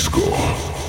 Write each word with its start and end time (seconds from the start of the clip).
score. 0.00 0.79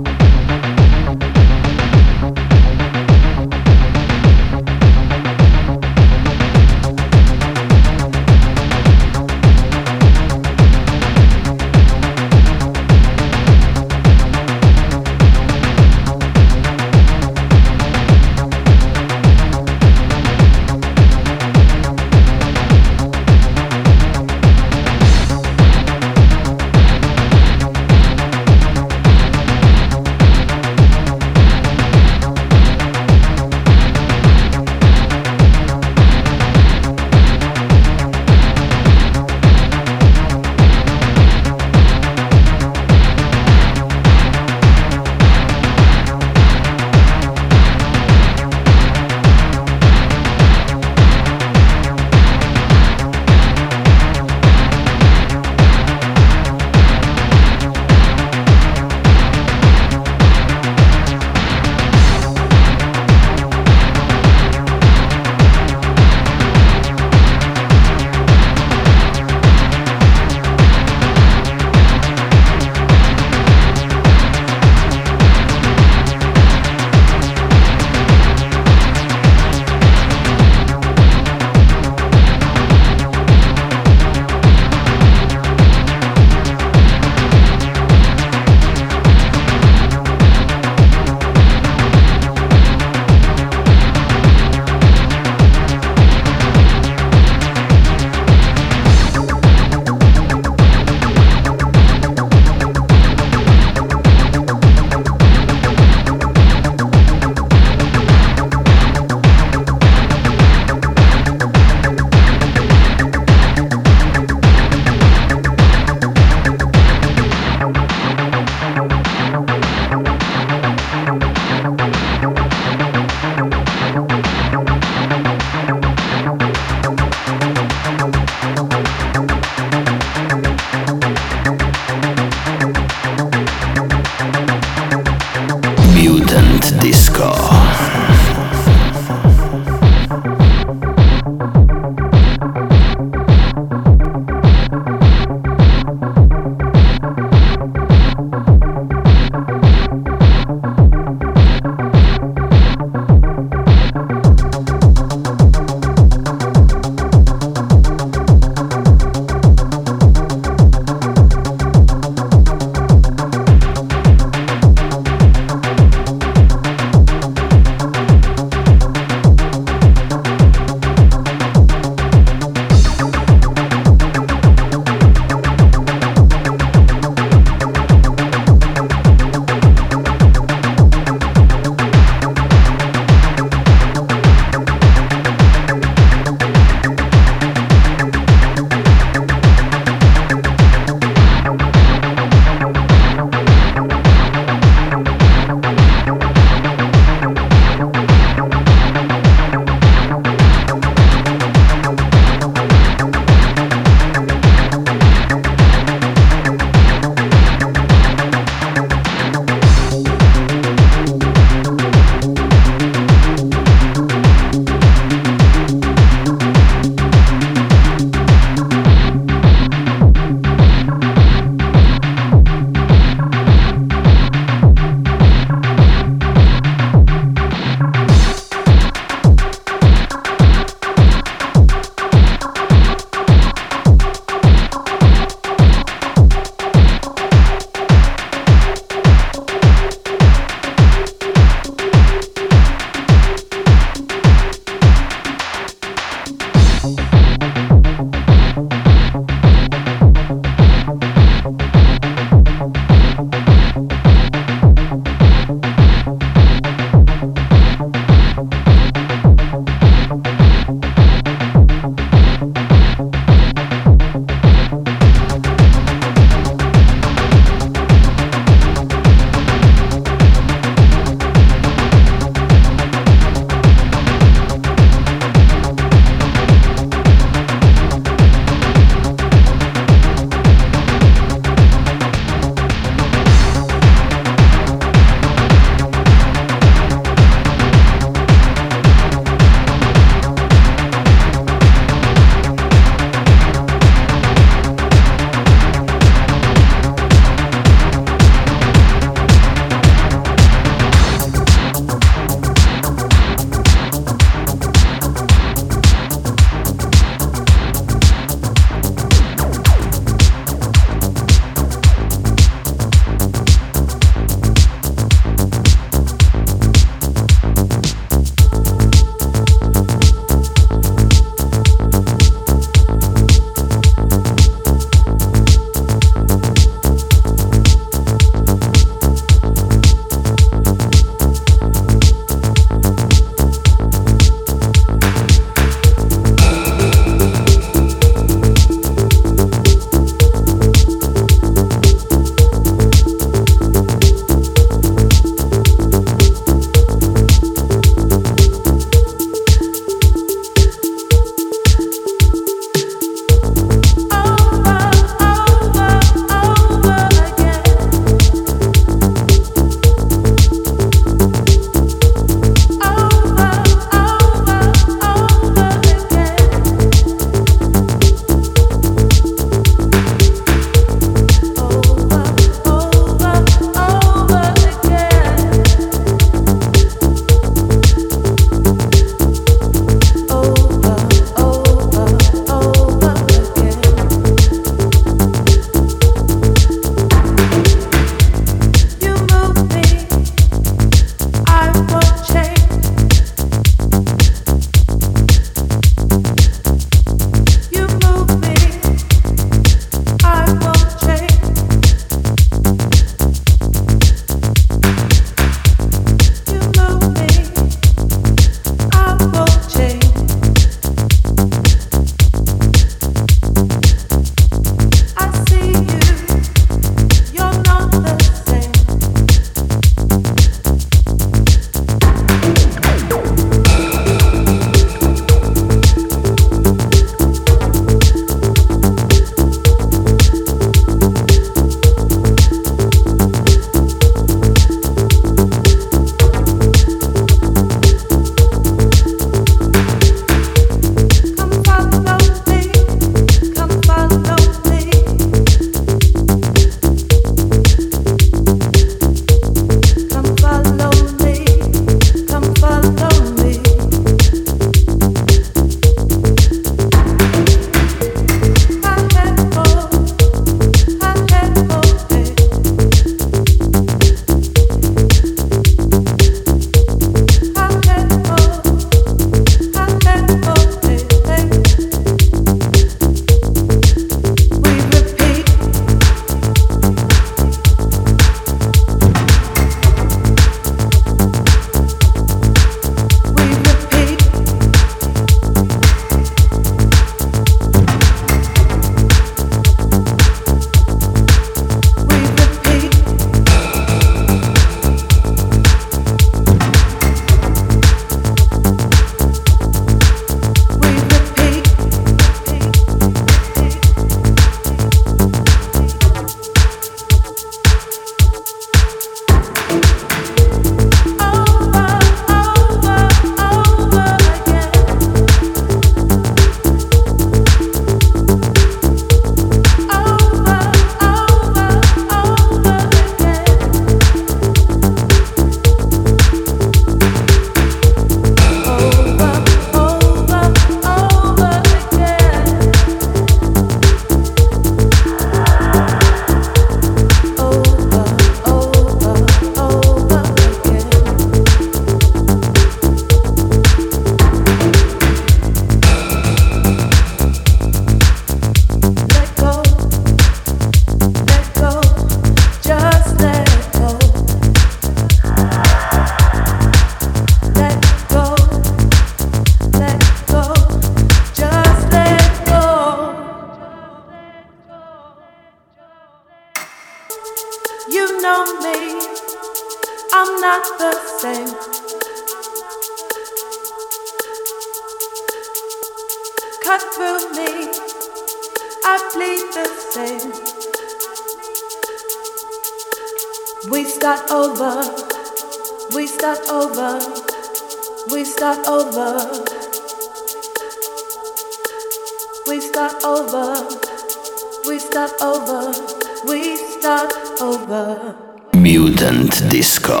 Mutant 598.54 599.48
Disco. 599.48 600.00